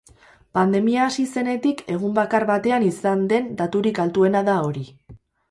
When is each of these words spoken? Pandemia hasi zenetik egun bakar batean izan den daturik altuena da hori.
Pandemia 0.57 1.03
hasi 1.09 1.25
zenetik 1.33 1.83
egun 1.97 2.15
bakar 2.15 2.47
batean 2.53 2.87
izan 2.89 3.23
den 3.35 3.53
daturik 3.61 4.03
altuena 4.07 4.45
da 4.51 4.59
hori. 4.65 4.85